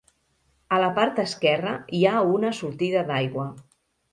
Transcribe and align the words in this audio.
A 0.77 0.79
la 0.83 0.87
part 0.95 1.21
esquerra, 1.25 1.75
hi 1.99 2.01
ha 2.13 2.17
una 2.39 2.53
sortida 2.61 3.05
d'aigua. 3.13 3.47